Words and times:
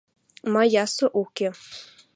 Ма 0.51 0.63
ясы 0.83 1.05
уке. 1.21 1.49